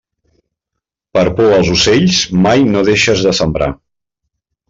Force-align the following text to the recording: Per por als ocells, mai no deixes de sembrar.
Per 1.17 1.23
por 1.41 1.53
als 1.57 1.69
ocells, 1.75 2.23
mai 2.47 2.65
no 2.71 2.83
deixes 2.89 3.23
de 3.27 3.35
sembrar. 3.43 3.71